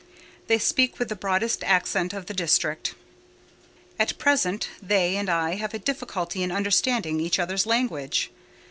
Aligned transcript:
They 0.47 0.57
speak 0.57 0.97
with 0.97 1.09
the 1.09 1.15
broadest 1.15 1.63
accent 1.63 2.11
of 2.11 2.25
the 2.25 2.33
district. 2.33 2.95
At 3.99 4.17
present, 4.17 4.67
they 4.81 5.15
and 5.15 5.29
I 5.29 5.57
have 5.57 5.75
a 5.75 5.77
difficulty 5.77 6.41
in 6.41 6.51
understanding 6.51 7.19
each 7.19 7.37
other's 7.37 7.67
language. 7.67 8.31